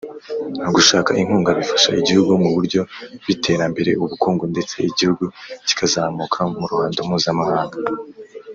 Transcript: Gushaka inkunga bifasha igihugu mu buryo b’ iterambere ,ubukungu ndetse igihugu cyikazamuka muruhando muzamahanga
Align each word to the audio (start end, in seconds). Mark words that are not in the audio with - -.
Gushaka 0.75 1.09
inkunga 1.21 1.57
bifasha 1.59 1.89
igihugu 2.01 2.31
mu 2.43 2.49
buryo 2.55 2.81
b’ 3.25 3.27
iterambere 3.35 3.91
,ubukungu 4.03 4.43
ndetse 4.53 4.75
igihugu 4.91 5.23
cyikazamuka 5.65 6.39
muruhando 6.51 6.99
muzamahanga 7.09 7.77